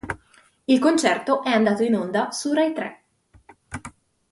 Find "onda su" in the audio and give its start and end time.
1.95-2.51